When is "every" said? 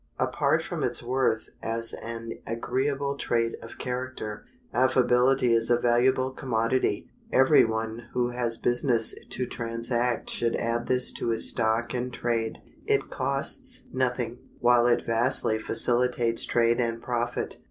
7.31-7.63